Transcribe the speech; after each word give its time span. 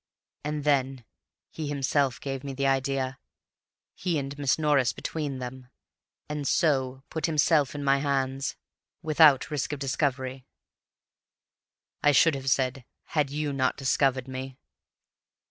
And 0.43 0.63
then 0.63 1.05
he 1.51 1.67
himself 1.67 2.19
gave 2.19 2.43
me 2.43 2.55
the 2.55 2.65
idea, 2.65 3.19
he 3.93 4.17
and 4.17 4.35
Miss 4.35 4.57
Norris 4.57 4.93
between 4.93 5.37
them, 5.37 5.67
and 6.27 6.47
so 6.47 7.03
put 7.11 7.27
himself 7.27 7.75
in 7.75 7.83
my 7.83 7.99
hands; 7.99 8.55
without 9.03 9.51
risk 9.51 9.73
of 9.73 9.77
discovery, 9.79 10.43
I 12.01 12.13
should 12.13 12.33
have 12.33 12.49
said, 12.49 12.83
had 13.09 13.29
you 13.29 13.53
not 13.53 13.77
discovered 13.77 14.27
me. 14.27 14.57